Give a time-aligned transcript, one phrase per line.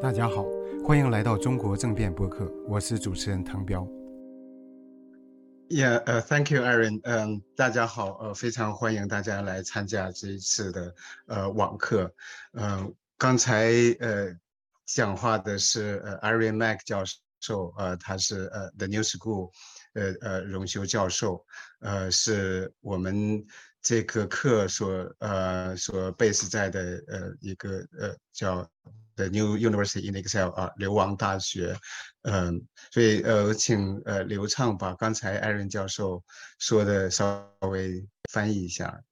[0.00, 0.46] 大家好，
[0.84, 3.86] 欢迎来到中国政变播客，我是主持人唐彪。
[5.68, 7.00] Yeah，呃，Thank you，Aaron。
[7.02, 10.94] 嗯，大家好，呃，非常欢迎大家来参加这一次的
[11.26, 12.14] 呃网课。
[12.52, 13.70] 嗯，刚才
[14.00, 14.34] 呃
[14.86, 17.04] 讲话的是呃 Aaron Mac 教
[17.40, 19.50] 授，呃，他是呃 The New School，
[19.92, 21.44] 呃呃荣休教授，
[21.80, 23.44] 呃，是我们
[23.82, 28.68] 这个课所呃所 base 在的呃一个呃叫。
[29.18, 31.76] The New University in Excel 啊，流亡大学，
[32.22, 36.22] 嗯，所以呃，请呃刘畅把刚才艾伦教授
[36.60, 39.02] 说的稍微翻译一下。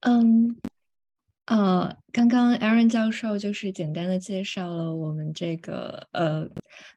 [0.00, 0.60] 嗯，
[1.46, 6.48] 呃，刚刚 Aaron 教授就是简单的介绍了我们这个呃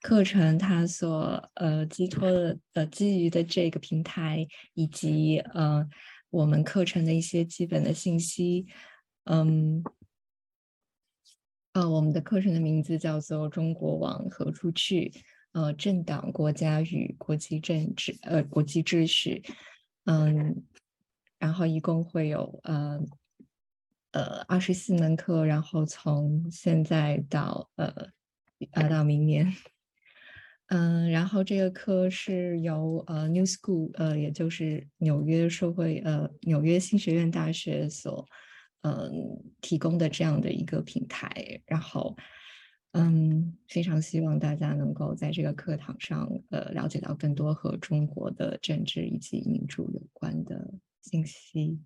[0.02, 5.88] 课程，它所呃寄托的呃基于的这个平台以及呃。
[6.34, 8.66] 我们课程的一些基本的信息，
[9.26, 9.84] 嗯，
[11.74, 15.10] 呃，我们的课程的名字叫做《中国往何处去》，
[15.52, 19.44] 呃，政党、国家与国际政治，呃，国际秩序，
[20.06, 20.64] 嗯，
[21.38, 23.00] 然后一共会有呃
[24.14, 28.08] 呃二十四门课，然后从现在到呃
[28.72, 29.54] 呃到明年。
[30.74, 38.28] 嗯，然后这个课是由呃 New School，呃，也就是纽约社会呃纽约新学院大学所
[38.82, 42.18] 嗯提供的这样的一个平台，然后
[42.94, 51.80] 嗯，非常希望大家能够在这个课堂上呃了解到更多和中国的政治以及民主有关的信息。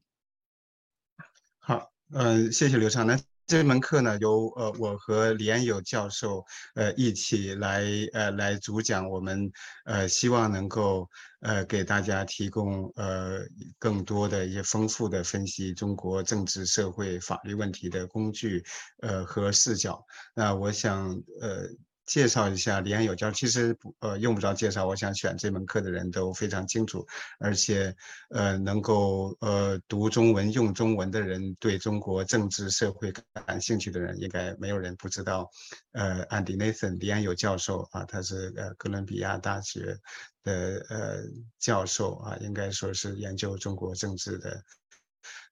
[1.60, 3.06] 好，嗯，谢谢刘畅。
[3.48, 6.44] 这门课呢，由呃我和李安友教授
[6.76, 7.82] 呃一起来
[8.12, 9.50] 呃来主讲，我们
[9.86, 13.40] 呃希望能够呃给大家提供呃
[13.80, 18.62] 更多的一些丰富的分析中国政治、社会、法律问题的工具
[19.02, 20.06] 呃和视角。
[20.36, 21.10] 那我想
[21.42, 21.68] 呃。
[22.08, 27.06] 介绍一下李安有教，其实不呃用不着介绍，我想选这门课的人都非常清楚，
[27.38, 27.94] 而且
[28.30, 35.52] 呃能够呃读中文用中文的人，对中国政治社会感兴趣的人，应该没有人不知道。
[35.92, 40.00] 呃，Andy Nathan 李安有教授啊，他是呃哥伦比亚大学
[40.44, 41.24] 的呃
[41.60, 44.64] 教授啊，应该说是研究中国政治的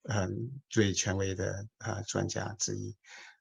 [0.03, 2.95] 嗯最权威的啊专家之一。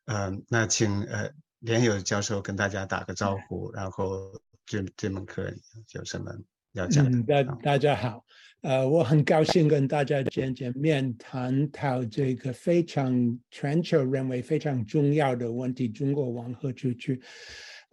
[0.07, 1.33] 嗯，那请呃。
[1.65, 4.31] 连友教授跟大家打个招呼，然后
[4.67, 5.51] 这这门课
[5.93, 6.31] 有什么
[6.73, 7.23] 要讲的？
[7.23, 8.23] 大大家好，
[8.61, 17.23] 呃，我很高兴跟大家见见面，谈讨这个非常全球认为非常重要的问题：中国往何处去？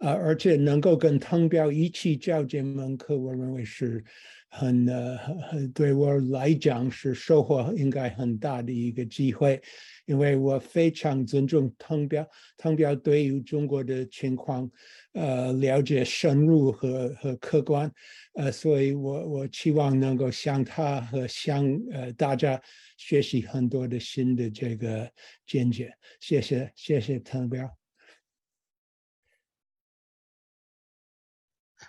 [0.00, 4.04] 呃，而且能够跟汤彪一起教这门课，我认为是
[4.54, 9.60] 很呃很对我来讲是收获应该很大的一个机会。
[10.04, 12.26] 因为我非常尊重汤彪，
[12.58, 14.70] 汤彪对于中国的情况，
[15.12, 17.90] 呃，了解深入和和客观，
[18.34, 22.60] 呃，所以我我期望能够向他和向呃大家
[22.96, 25.10] 学习很多的新的这个
[25.46, 25.90] 见解。
[26.20, 27.81] 谢谢，谢谢汤彪。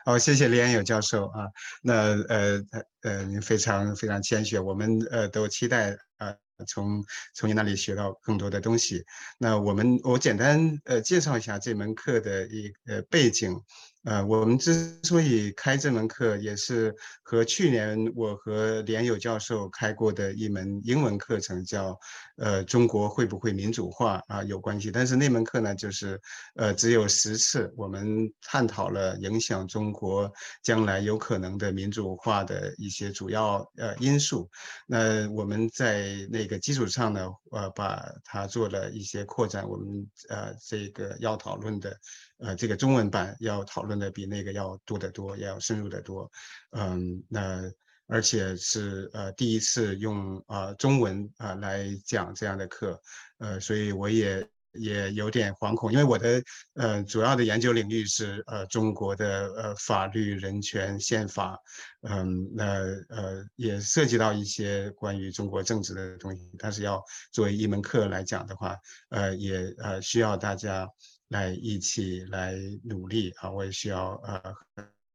[0.06, 1.47] 好，谢谢李安友教授啊。
[1.81, 1.94] 那
[2.28, 2.62] 呃
[3.02, 6.36] 呃，您非常非常谦虚，我们呃都期待啊。
[6.68, 7.03] 从
[7.34, 9.03] 从您那里学到更多的东西。
[9.38, 13.59] 那我们我简单呃介绍一下这门课的一呃背景。
[14.03, 16.94] 呃，我们之所以开这门课，也是
[17.24, 21.97] 和去年我和连友教授开过的一门英文课程，叫
[22.36, 24.92] 呃中国会不会民主化啊有关系。
[24.92, 26.19] 但是那门课呢，就是
[26.56, 30.30] 呃只有十次，我们探讨了影响中国
[30.62, 34.50] 将来有可能的民主化的一些主要呃因素。
[34.86, 39.66] 那我们在那个基础上呢，呃把它做了一些扩展。
[39.66, 41.97] 我们呃这个要讨论的。
[42.44, 46.30] 呃，这个中文版要讨论的比那个要多得多，要深入得多。
[46.72, 47.62] 嗯，那
[48.08, 53.00] 而且是呃第一次用啊中文啊来讲这样的课，
[53.38, 56.44] 呃，所以我也也有点惶恐，因为我的
[56.74, 61.57] 呃主要的研究领域是呃中国的呃法律、人权、宪法，
[62.01, 62.66] 嗯，那
[63.07, 67.01] 呃也涉及到一些关于中国政治的东西，但是要
[67.31, 68.75] 作为一门课来讲的话，
[69.10, 70.86] 呃，也呃需要大家。
[71.33, 73.50] 来一起来努力啊！
[73.51, 74.41] 我也需要呃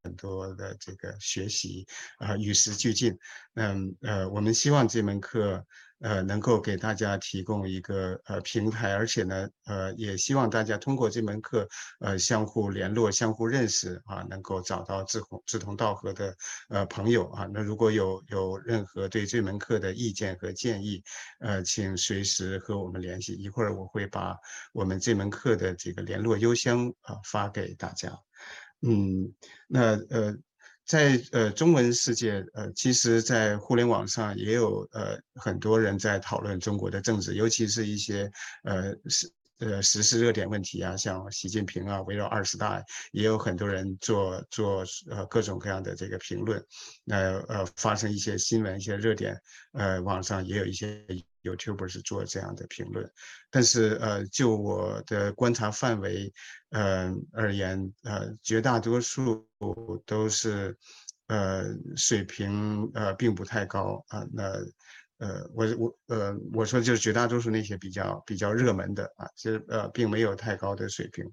[0.02, 1.86] 很多的这个学习
[2.18, 3.16] 啊，与时俱进。
[3.54, 5.64] 嗯呃，我们希望这门课。
[6.00, 11.68] 呃，能够给大家提供一个呃平台，而且呢，呃，也希望大家通过这门课，
[12.00, 16.36] 呃，相互联络、相互认识啊，能够找到志同志同道合的
[16.68, 17.48] 呃朋友啊。
[17.52, 21.02] 那如果有有任何对这门课的意见和建议，
[21.40, 23.32] 呃，请随时和我们联系。
[23.34, 24.36] 一会儿我会把
[24.72, 28.12] 我们这门课的这个联络邮箱啊发给大家。
[28.82, 29.32] 嗯，
[29.66, 30.36] 那呃。
[30.88, 38.28] 在呃中文世界，呃，其实，在互联网上也有呃很多人在讨论中国的政治，尤其是一些
[38.64, 42.82] 呃时呃时事热点问题啊，像习近平啊，围绕二十大，
[43.12, 46.58] 也有很多人做做呃各种各样的这个评论，
[47.08, 49.38] 呃呃发生一些新闻、一些热点，
[49.72, 51.04] 呃网上也有一些
[51.42, 53.10] YouTuber 是做这样的评论，
[53.50, 56.32] 但是呃就我的观察范围。
[56.70, 59.48] 呃而言，呃，绝大多数
[60.04, 60.76] 都是，
[61.28, 61.64] 呃，
[61.96, 64.22] 水平呃并不太高啊。
[64.30, 64.52] 那，
[65.16, 71.24] 呃，我我呃我说就是绝大多数那些比较比较热门的啊，其实呃并没有太高的水平，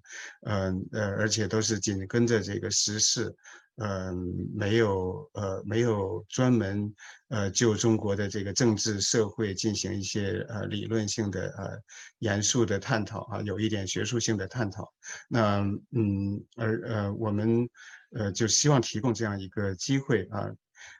[0.47, 3.35] 嗯呃，而且都是紧跟着这个时事。
[3.77, 6.93] 嗯，没有呃，没有专门
[7.27, 11.77] 呃就中国的这个政治社会进行一些呃理论性的呃
[12.19, 14.93] 严肃的探讨啊，有一点学术性的探讨。
[15.27, 15.59] 那
[15.91, 17.67] 嗯，而呃我们
[18.11, 20.49] 呃就希望提供这样一个机会啊，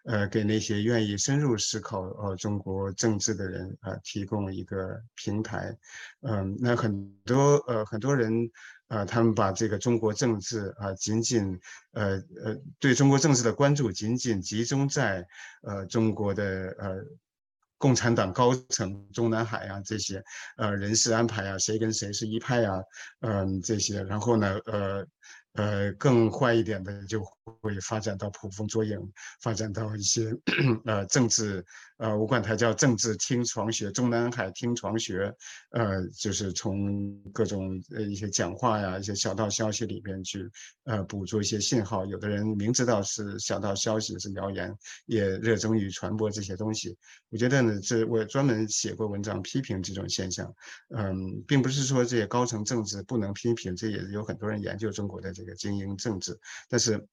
[0.03, 5.73] 呃给那些愿意深入思考呃中国政治的人啊提供一个平台。
[6.23, 8.51] 嗯，那很多呃很多人。
[8.87, 11.59] 啊，他们把这个中国政治啊，仅仅
[11.91, 15.25] 呃呃，对中国政治的关注仅仅集中在
[15.63, 17.03] 呃中国的呃
[17.77, 20.23] 共产党高层、中南海啊这些
[20.57, 22.79] 呃人事安排啊，谁跟谁是一派啊，
[23.21, 25.05] 嗯这些，然后呢呃。
[25.57, 27.23] 呃，更坏一点的就
[27.61, 28.99] 会发展到捕风捉影，
[29.41, 30.29] 发展到一些
[30.83, 31.65] 呃政治，
[31.97, 35.31] 呃，我管它叫政治听床学，中南海听床学，
[35.69, 40.49] 呃，就是从各种呃一些讲话呀，一些小道消息里边去
[40.85, 42.05] 呃捕捉一些信号。
[42.05, 44.75] 有的人明知道是小道消息是谣言，
[45.05, 46.97] 也热衷于传播这些东西。
[47.29, 50.51] 我觉得呢，这我专门写过文章批评这种现象。
[50.97, 55.35] 嗯，并不是说这些高层政治不能批评，这也有很多人研究中国的。
[55.35, 56.39] 这个精英政治，
[56.69, 57.05] 但是，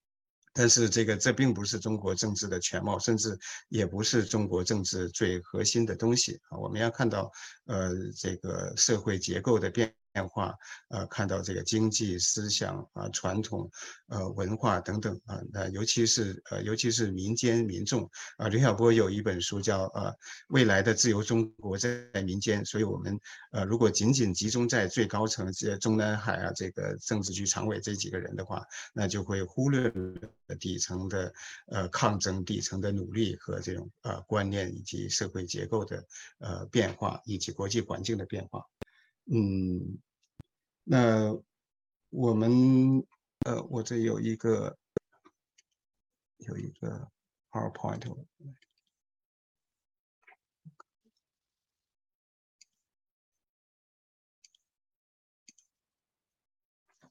[0.53, 3.39] 但是这个这并不是中国政治的全貌，甚至
[3.69, 6.59] 也不是中国政治最核心的东西啊！
[6.59, 7.31] 我们要看到，
[7.67, 9.95] 呃，这个社会结构的变。
[10.13, 10.55] 变化，
[10.89, 13.71] 呃，看到这个经济、思想啊、传统、
[14.09, 20.15] 呃、文化等等啊，那尤其是呃，尤其是民间民众啊，刘晓波有一本书叫《呃
[20.49, 23.19] 未来的自由中国在民间》，所以我们
[23.53, 29.91] 呃，如果仅仅集中在最高层这中南海啊这个政治局常委这几个人的话，那就会忽略
[30.61, 31.33] 底层的
[31.69, 36.05] 呃抗争、底层的努力和这种呃观念以及社会结构的
[36.39, 38.67] 呃变化以及国际环境的变化。
[39.27, 39.99] 嗯，
[40.85, 41.37] 那
[42.11, 43.07] 我们
[43.47, 44.77] 呃，我这有一个
[46.39, 47.09] 有一个
[47.51, 48.27] PowerPoint，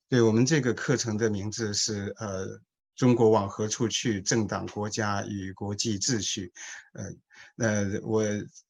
[0.09, 2.61] 对我们这个课程的名字是呃。
[3.01, 4.21] 中国往何处去？
[4.21, 6.53] 政党、国家与国际秩序。
[6.94, 7.03] 呃，
[7.56, 8.21] 那我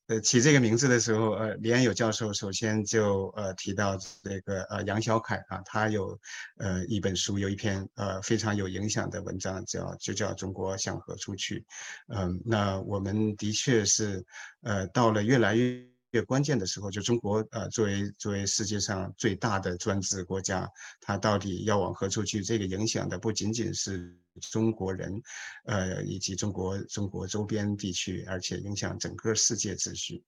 [0.08, 6.18] 呃起这个名字的时候，呃，李安友教授首先就呃提到这个呃杨小凯啊，他有
[6.60, 11.60] 呃一本书，有一篇呃非常有影响的文章，叫就叫《中国向何处去》。
[12.16, 14.26] 嗯，那我们的确是
[14.62, 15.91] 呃到了越来越。
[16.12, 22.44] 越关键的时候，就中国呃作为作为世界上最大的专制国家，它到底要往何处去？
[22.44, 24.16] 这个影响的不仅仅是
[24.52, 25.22] 中国人，
[25.66, 30.24] 呃以及中国中国周边地区，而且影响整个世界秩序。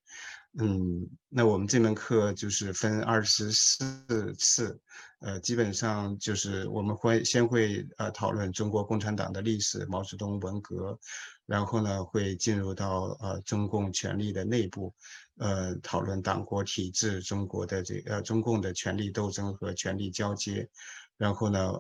[0.60, 4.80] 嗯，那我们这门课就是分二十四次，
[5.20, 11.00] 呃，基本上就是我们会先会呃讨论中国共产党的历史，毛泽东、文革，
[11.46, 14.94] 然后呢会进入到呃中共权力的内部。
[15.38, 20.70] 呃，讨论党国体制、中国的这呃中共的权力斗争和权力交接，
[21.18, 21.74] 然后呢，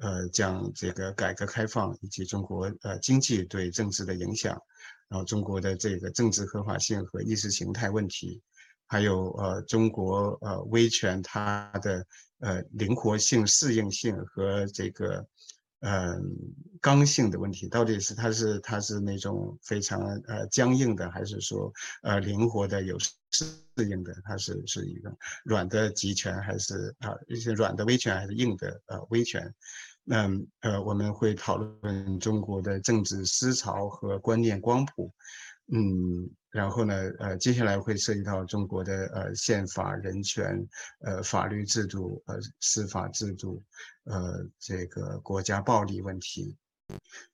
[0.00, 4.60] 呃，讲这个改革开放以及中国呃经济对政治的影响，
[5.08, 8.42] 然后中国的这个政治合法性和意识形态问题，
[8.88, 12.04] 还有呃中国呃威权它的
[12.40, 15.24] 呃灵活性、适应性和这个。
[15.80, 16.20] 嗯，
[16.80, 22.98] 刚性的问题到底是它是它是那种非常呃僵硬的，还是说呃灵活的有
[23.30, 23.44] 适
[23.76, 24.12] 应的？
[24.24, 29.54] 它是是一个软的集权，还是啊一些软的威权，还是硬的呃威权？
[30.02, 30.26] 那
[30.60, 35.12] 呃，我们会讨论中国的政治思潮和观念光谱。
[35.70, 40.66] 嗯，然后呢，呃，接下来会涉及到中国的呃宪法、人权、
[41.00, 43.62] 呃法律制度、呃司法制度、
[44.04, 46.56] 呃这个国家暴力问题。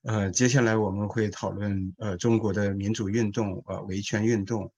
[0.02, 4.68] 呃，接下来我们会讨论呃中国的民主运动、呃维权运动，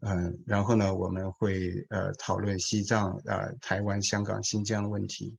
[0.00, 5.34] 嗯，然后呢，我们会呃讨论西藏、啊台湾、香港、新疆问题，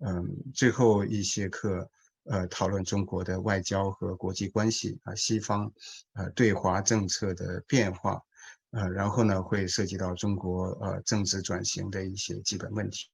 [0.00, 1.88] 嗯，最后一些课。
[2.30, 5.72] 呃，讨论中国的外交和国际关系啊，西方
[6.12, 8.22] 呃对华政策的变化，
[8.70, 13.08] 呃，然后呢会涉及到中国呃政治转型的一些基本问题。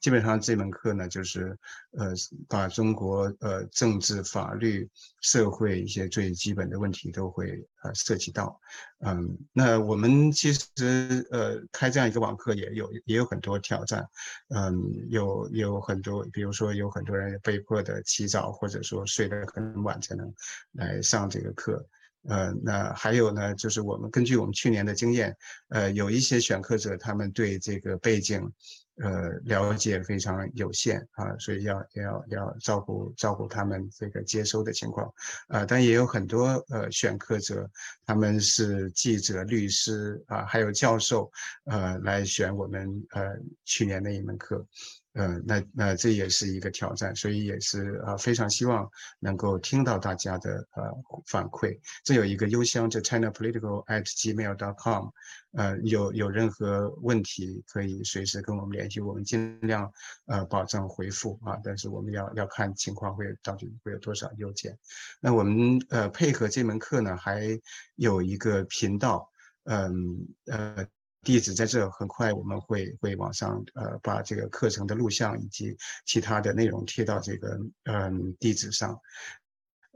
[0.00, 1.56] 基本上这门课呢，就是
[1.92, 2.12] 呃
[2.48, 4.88] 把中国呃政治、法律、
[5.20, 8.60] 社会一些最基本的问题都会呃涉及到。
[9.06, 14.06] 嗯，那我们其实呃开这样一个网课也有也有很多挑战。
[14.48, 14.78] 嗯，
[15.08, 20.32] 有有很多，比如说有很多人被迫的起早，或者说睡得很晚才能
[20.72, 21.86] 来上这个课。
[22.26, 25.36] 呃，那还有呢，就是我们根据我们去年的经验，
[25.68, 28.50] 呃，有一些选课者他们对这个背景。
[28.96, 35.12] 呃，了解非常有限啊，所以要要要照顾照顾他们这个接收的情况，
[35.48, 37.68] 呃，但也有很多呃选课者，
[38.06, 41.30] 他们是记者、律师啊，还有教授，
[41.64, 44.64] 呃，来选我们呃去年的一门课。
[45.14, 48.88] 呃，那那这也是一个挑战，所以也是呃非常希望
[49.20, 50.82] 能够听到大家的呃
[51.26, 51.78] 反馈。
[52.02, 55.08] 这有一个邮箱，叫 china political at gmail dot com，
[55.52, 59.88] 呃，有有任何问题可以随时跟我们联系，我们尽量
[60.26, 61.56] 呃保证回复啊。
[61.62, 64.76] 但是我们要要看情况会到底会有多少邮件。
[65.20, 67.56] 那我们呃配合这门课呢，还
[67.94, 69.30] 有一个频道，
[69.64, 70.84] 嗯呃。
[71.24, 78.96] 地址在这，很快我们会会往上呃把这个课程的录像以及其他的内容贴到这个嗯地址上，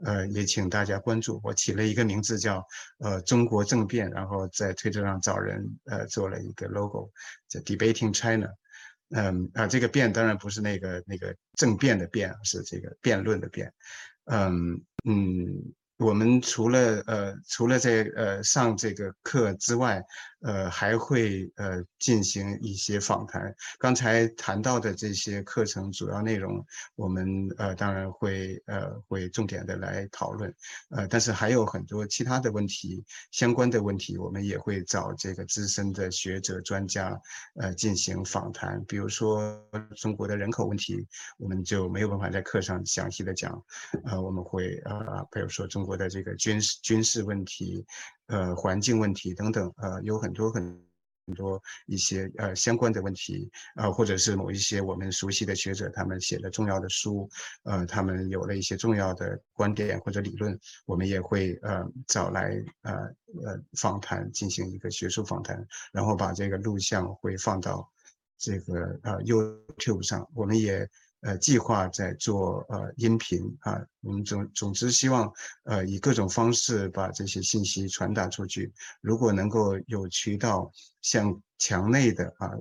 [0.03, 1.39] 呃也请大家关注。
[1.43, 2.65] 我起了一个名字叫
[2.97, 7.11] 呃中国政变，然后在推特上找人呃做了一个 logo，
[7.47, 8.49] 叫 Debating China。
[9.11, 13.71] 嗯啊这个变当然不是那个那个政变的变，是这个辩论的辩。
[14.25, 15.73] 嗯嗯。
[15.99, 20.01] 我们除了呃除了在呃上这个课之外，
[20.41, 23.53] 呃还会呃进行一些访谈。
[23.77, 26.65] 刚才谈到的这些课程主要内容，
[26.95, 27.27] 我们
[27.57, 30.53] 呃当然会呃会重点的来讨论。
[30.89, 37.19] 呃，但是还有很多其他的问题相关的问题，我们也会找这个资深的学者专家
[37.59, 38.81] 呃进行访谈。
[38.85, 39.61] 比如说
[39.97, 41.05] 中国的人口问题，
[41.37, 43.61] 我们就没有办法在课上详细的讲。
[44.05, 45.79] 呃，我们会呃比如说中。
[45.89, 47.83] 国的这个军事军事问题，
[48.29, 50.63] 呃，环境问题等等，呃，有很多很
[51.27, 57.29] 很多一些呃相关的问题，呃，或者是某一些我们熟悉的学者他们写的重要的书，
[57.63, 62.93] 呃，他们有了一些重要的观点或者理论，我们也会呃找来呃
[63.43, 67.87] 呃访谈，进行一个学术访谈，然后把这个录像会放到
[68.37, 70.89] 这个呃 YouTube 上，我们也。
[71.21, 75.31] 呃，计划在做呃音频啊，我们总总之希望
[75.63, 78.71] 呃以各种方式把这些信息传达出去。
[79.01, 82.51] 如果能够有渠道向墙内的啊，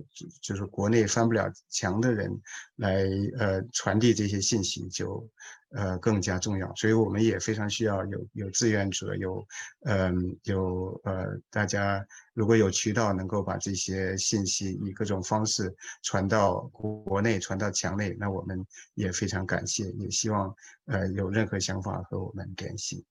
[0.41, 2.41] 就是国内翻不了墙的人
[2.77, 3.05] 来
[3.39, 5.29] 呃传递这些信息，就。
[5.73, 9.47] 呃，更加重要，所以我们也非常需要有有志愿者，有
[9.85, 12.03] 嗯有呃大家
[12.33, 15.71] 如果有渠道能够把这些信息以各种方式
[16.03, 20.57] 传到国内，传到墙内，那我们也非常感谢，也希望
[20.89, 23.05] 呃有任何想法和我们联系。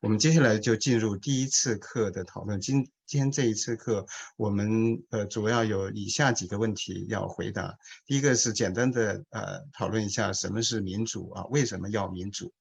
[0.00, 2.60] 我们接下来就进入第一次课的讨论。
[2.60, 4.06] 今天这一次课，
[4.36, 7.76] 我们呃主要有以下几个问题要回答。
[8.06, 11.44] 第一个是简单的呃讨论一下什么是民主啊？
[11.46, 12.52] 为什么要民主？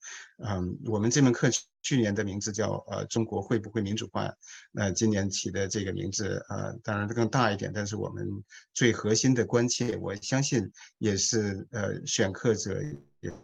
[0.44, 1.48] 嗯，我们这门课
[1.84, 4.34] 去年的名字叫呃中国会不会民主化？
[4.72, 8.28] 那今年起的这个名字呃当然更大一点，但是我们
[8.74, 12.82] 最核心的关切，我相信也是呃选课者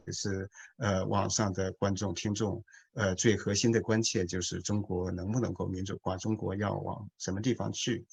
[0.05, 2.63] 也是呃网上的观众听众。
[2.95, 8.05] 呃，最核心的关切就是中国能不能够民主化，中国要往什么地方去？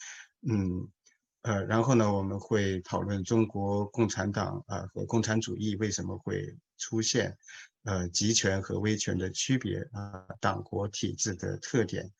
[0.48, 0.88] 嗯，
[1.42, 7.36] 呃，然后呢，我们会讨论中国共产党啊和共产主义为什么会出现，
[7.84, 12.10] 呃，集权和威权的区别啊，党国体制的特点。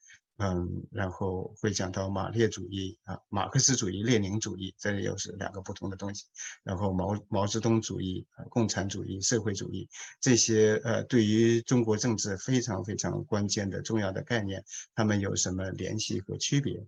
[0.42, 6.24] 嗯，然后会讲到马列主义啊，马克思主义、列宁主义，这里又是两个不同的东西。
[6.64, 9.86] 然后毛毛泽东主义、共产主义、社会主义
[10.18, 16.82] 这些呃，对于中国政治非常非常关键的重要的概念，它们有什么联系和区别？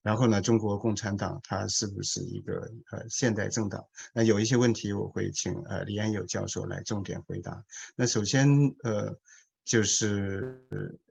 [0.00, 3.84] 然后呢，中国共产党它是不是一个呃现代政党？
[4.14, 7.62] 那有一些问题我会请呃李安友教授来重点回答。
[7.96, 8.48] 那首先
[8.82, 9.14] 呃
[9.62, 10.66] 就是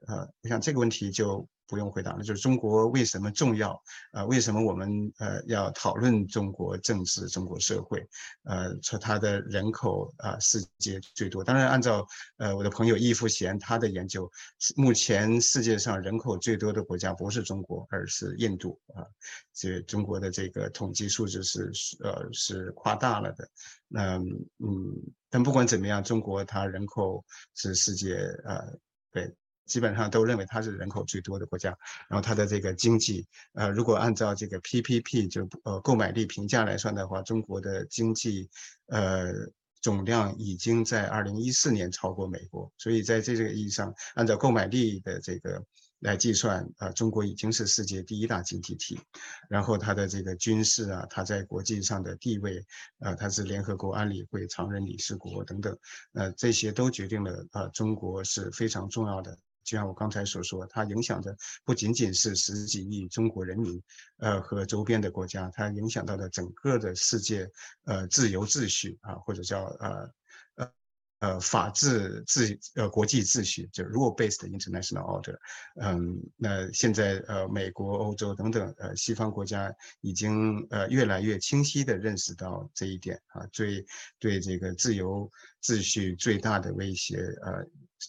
[0.08, 1.48] 呃，我想这个问题就。
[1.66, 3.80] 不用回答了，就是中国为什么重要？
[4.12, 8.06] 呃，为什么我们呃要讨论中国政治、中国社会？
[8.42, 11.42] 呃，说它的人口啊，世界最多。
[11.42, 12.06] 当然，按照
[12.36, 14.30] 呃我的朋友易富贤他的研究，
[14.76, 19.06] 目前世界上人口最多的国家不是中国，而是印度啊。
[19.52, 23.48] 这中国的这个统计数字是呃是夸大了的。
[23.88, 24.94] 那嗯，
[25.30, 28.78] 但不管怎么样，中国它人口是世界呃
[29.10, 29.34] 对。
[29.66, 31.76] 基本上都认为它是人口最多的国家，
[32.08, 38.48] 然后它的这个经济，呃，如果按照这个 PPP 就呃购买力评价来算的话，中国的经济，
[38.86, 39.32] 呃，
[39.80, 45.64] 总量已经在二零一四年超过美国，所以在这个意义上，按照购买力的这个。
[46.00, 49.00] 来计算啊，中国已经是世界第一大经济体，
[49.48, 52.62] 然后它的这个军事啊，它在国际上的地位，
[52.98, 55.74] 啊，它是联合国安理会常任理事国等等，
[56.12, 59.38] 呃，这些都决定了啊，中国是非常重要的。
[59.64, 63.82] 就像我刚才所说，它影响的不仅仅是十几亿中国人民，
[64.18, 67.50] 呃，和周边的国家，它影响到了整个的世界，
[67.84, 70.10] 呃，自由秩序啊，或者叫呃。
[70.56, 70.72] 呃，
[71.20, 75.38] 呃法治秩呃国际秩序就 rule-based international order，
[75.80, 83.86] 嗯，那现在呃美国、欧洲等等呃西方国家已经呃越来越清晰地认识到这一点啊，最
[84.18, 85.30] 对这个自由
[85.62, 87.64] 秩序最大的威胁呃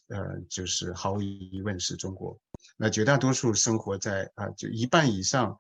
[0.08, 2.40] 呃就是毫无疑问是中国。
[2.78, 5.58] 那绝大多数生活在啊就一半以上，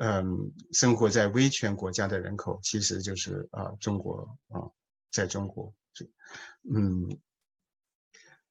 [0.00, 4.60] 嗯，生活在威权国家的人口其实就是啊中国啊，
[5.10, 5.72] 在中国。
[6.74, 7.08] 嗯，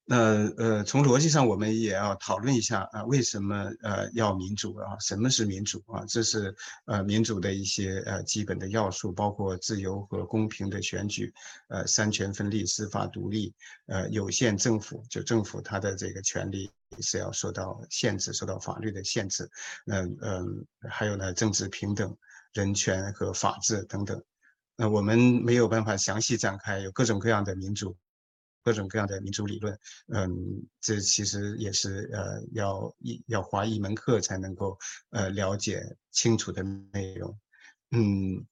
[0.08, 4.96] 那呃，从逻辑上，我们也要讨论一下啊，为什么呃要民主啊？
[5.00, 6.04] 什么是民主啊？
[6.06, 11.34] 这是呃民主的一些呃基本的要素，包括自由和公平的选举，
[11.66, 13.52] 呃三权分立、司法独立，
[13.86, 16.70] 呃有限政府，就政府它的这个权利
[17.00, 19.50] 是要受到限制，受到法律的限制。
[19.86, 22.16] 嗯嗯，还有呢，政治平等、
[22.52, 24.22] 人权和法治等等。
[24.76, 27.96] 那我们没有办法详细展开，有各种各样的民主，
[28.66, 29.78] 各种各样的民主理论。
[30.12, 30.34] 嗯，
[30.80, 34.76] 这其实也是呃要一要花一门课才能够
[35.10, 37.38] 呃了解清楚的内容。
[37.92, 38.44] 嗯，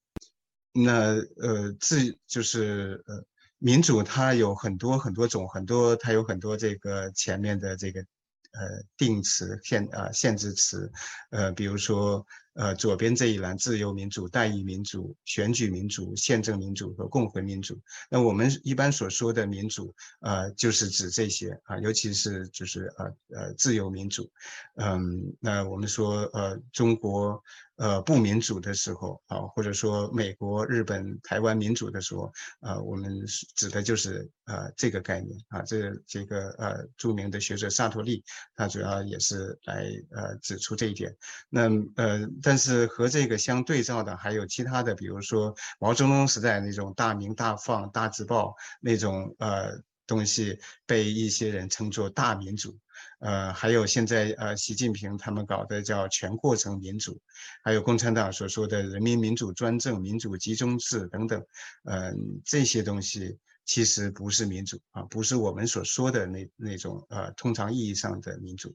[0.72, 3.24] 那呃自就是呃
[3.58, 10.92] 民主它有很多很多种，很多它有很多这个前面的这个呃定词限啊限制词，
[11.30, 12.24] 呃比如说。
[12.54, 17.78] 呃，左边这一栏，自由民主、代议民主、选举民主、宪政民主和共和民主。
[18.10, 23.04] 那我们一般所说的民主，呃，就是指这些啊，尤其是就是呃
[23.36, 24.30] 呃自由民主。
[24.76, 27.42] 嗯，那我们说呃中国。
[27.76, 33.24] 呃，不民主的时候啊，或者说美国、日本、台湾民主的时候，啊，我们
[33.56, 35.62] 指的就是呃这个概念啊。
[35.62, 38.22] 这这个呃著名的学者萨托利，
[38.54, 41.16] 他主要也是来呃指出这一点。
[41.48, 52.78] 那呃，但是和这个相对照的还有其他的，比如说毛泽东时代那种大鸣大放、大字报那种呃东西，被一些人称作大民主。
[53.20, 57.20] 呃，还有现在呃，习近平他们搞的叫全过程民主，
[57.62, 61.42] 还有共产党所说的人民民主专政、民主集中制等等，
[61.84, 68.74] 嗯，这些东西其实不是民主啊，不是我们所说的那那种呃通常意义上的民主，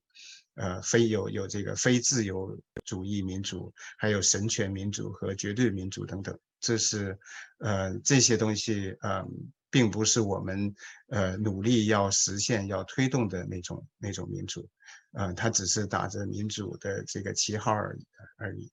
[0.55, 7.19] 呃，非有有这个非自由主义民主，还有神权民主和绝对民主等等，这是
[7.59, 9.51] 呃这些东西嗯。
[9.69, 10.73] 并不是我们
[11.09, 14.67] 呃努力要实现、要推动的那种那种民主，
[15.11, 18.05] 呃，它只是打着民主的这个旗号而已
[18.37, 18.71] 而已。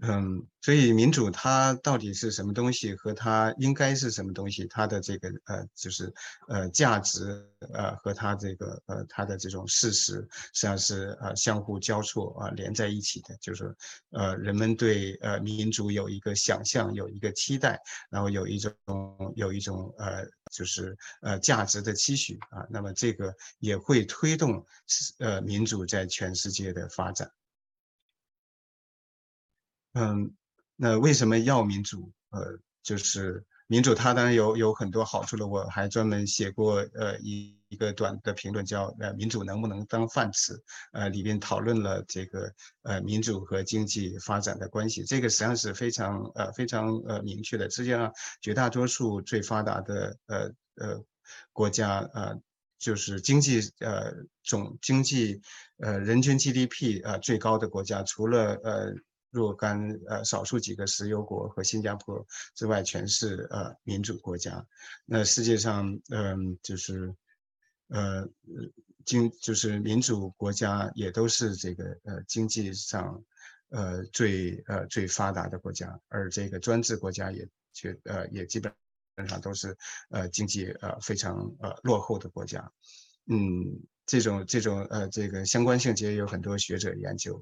[0.00, 6.12] 嗯，所以民主它到底是什么东西，和它应该是什么东西，它的这个呃，就是
[6.48, 13.36] 呃价值呃和它这个呃它的这种事实，实际上是呃相互交错啊连在一起的。
[13.40, 13.74] 就是
[14.10, 17.80] 呃人们对呃民主有一个想象，有一个期待，
[18.10, 18.74] 然后有一种
[19.36, 24.66] 有一种呃就是呃价值的期许啊，那么这个也会推动
[25.18, 27.30] 呃民主在全世界的发展。
[29.94, 30.32] 嗯，
[30.76, 32.12] 那为什么要民主？
[32.30, 35.46] 呃，就是民主，它当然有有很多好处了。
[35.46, 40.60] 我还专门写过呃一一个短的评论，叫呃民主能不能当饭吃？
[40.92, 42.52] 呃，里面讨论了这个
[42.82, 45.04] 呃民主和经济发展的关系。
[45.04, 47.70] 这个实际上是非常呃非常呃明确的。
[47.70, 51.04] 实际上，绝大多数最发达的呃呃
[51.52, 52.36] 国家呃
[52.78, 55.40] 就是经济呃总经济
[55.78, 58.92] 呃人均 GDP 呃最高的国家，除了呃
[59.34, 59.76] 若干
[60.08, 64.64] 呃少数几个石油国和新加坡之外，全是呃民主国家。
[65.04, 67.12] 那世界上嗯就是
[67.88, 68.26] 呃
[69.04, 73.22] 经就是民主国家也都是这个呃经济上
[73.70, 78.72] 呃最呃最发达的国家，而这个专制国家也却呃也基本。
[79.28, 79.76] 上都是
[80.10, 82.68] 呃经济呃非常呃落后的国家，
[83.26, 83.38] 嗯，
[84.06, 87.40] 这种这种呃这个相关性也有很多学者研究。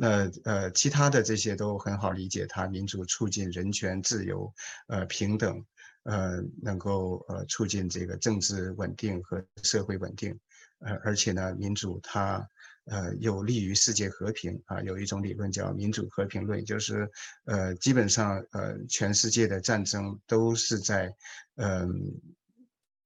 [0.00, 4.50] 那呃其他的这些都很好理解，它民主促进人权自由
[4.86, 5.62] 呃平等
[6.04, 10.38] 呃能够呃促进这个政治稳定和社会稳定，
[10.78, 12.48] 呃而且呢民主它。
[12.86, 14.80] 呃，有利于世界和平啊！
[14.82, 17.08] 有一种理论叫民主和平论，就是
[17.44, 21.14] 呃，基本上呃，全世界的战争都是在
[21.56, 21.88] 嗯，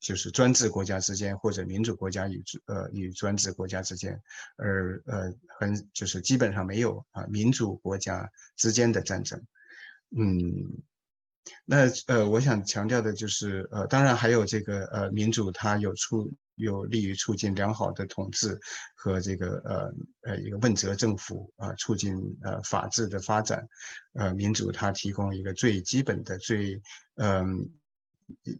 [0.05, 4.21] 就是专制国家之间或者民主国家与呃与专制国家之间，
[4.57, 9.43] 而呃很就是基本上没有啊民主国家之间的战争。
[10.17, 10.83] 嗯，
[11.65, 16.31] 那呃，我想强调的就是呃，当然还有这个呃民主它有促。
[16.57, 18.57] 有利于促进良好的统治
[18.95, 22.15] 和这个呃呃一个问责政府啊，促进
[22.45, 23.67] 呃法治的发展，
[24.13, 26.81] 呃民主它提供一个最基本的最
[27.17, 27.69] 嗯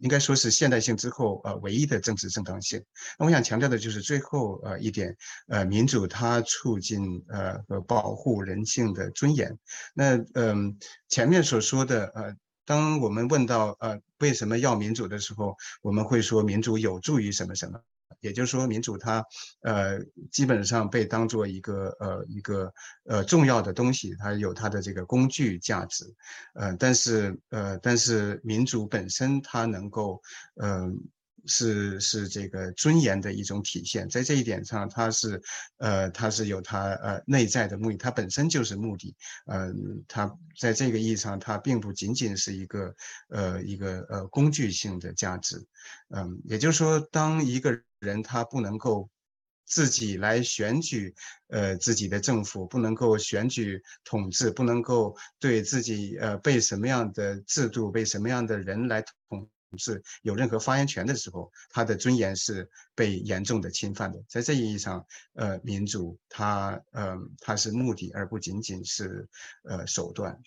[0.01, 2.83] 应该说是现代性之后呃唯一的政治正当性。
[3.19, 5.15] 那我想强调的就是最后呃一点
[5.47, 9.57] 呃民主它促进呃和保护人性的尊严。
[9.93, 10.77] 那嗯
[11.09, 12.35] 前面所说的呃。
[12.67, 17.79] 当我们问到呃为什么要民主的时候，我们会说民主有助于什么什么，
[18.21, 19.23] 也就是说民主它
[19.61, 19.99] 呃
[20.31, 22.73] 基本上被当做一个呃一个
[23.05, 26.05] 呃重要的东西，它有它的这个工具价值，
[26.53, 30.21] 呃但是呃但是民主本身它能够
[30.61, 30.97] 嗯。
[31.47, 35.39] 是是这个尊严的一种体现，在这一点上，它是，
[35.77, 39.15] 呃，它是有它呃内在的目的，它本身就是目的，
[39.45, 40.27] 嗯，它
[40.59, 42.95] 在这个意义上，它并不仅仅是一个
[43.29, 45.63] 呃一个呃工具性的价值，
[46.09, 49.09] 嗯，也就是说，当一个人他不能够
[49.65, 51.13] 自己来选举
[51.47, 59.49] 呃自己的政府，不能够选举统治，不能够对自己呃被什么样的制度、被什么样的人来统。
[59.77, 64.23] 治有任何发言权的时候，他的尊严是被严重的侵犯的。
[64.29, 69.27] 在这意义上，呃，民主它，呃，它是目的，而不仅仅是，
[69.63, 70.41] 呃，手段。